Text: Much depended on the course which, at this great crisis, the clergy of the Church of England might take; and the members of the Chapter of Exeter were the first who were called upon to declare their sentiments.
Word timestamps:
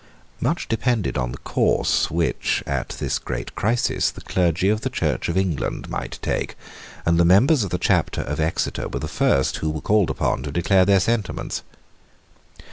Much 0.39 0.67
depended 0.67 1.15
on 1.15 1.31
the 1.31 1.37
course 1.37 2.09
which, 2.09 2.63
at 2.65 2.89
this 2.99 3.19
great 3.19 3.53
crisis, 3.53 4.09
the 4.09 4.21
clergy 4.21 4.67
of 4.67 4.81
the 4.81 4.89
Church 4.89 5.29
of 5.29 5.37
England 5.37 5.91
might 5.91 6.17
take; 6.23 6.55
and 7.05 7.19
the 7.19 7.23
members 7.23 7.63
of 7.63 7.69
the 7.69 7.77
Chapter 7.77 8.21
of 8.21 8.39
Exeter 8.39 8.87
were 8.89 8.97
the 8.97 9.07
first 9.07 9.57
who 9.57 9.69
were 9.69 9.79
called 9.79 10.09
upon 10.09 10.41
to 10.41 10.51
declare 10.51 10.85
their 10.85 10.99
sentiments. 10.99 11.61